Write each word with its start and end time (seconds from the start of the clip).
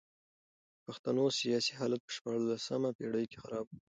د 0.75 0.79
پښتنو 0.85 1.25
سیاسي 1.39 1.73
حالت 1.79 2.01
په 2.03 2.11
شپاړلسمه 2.17 2.89
پېړۍ 2.97 3.25
کي 3.31 3.37
خراب 3.43 3.65
و. 3.69 3.75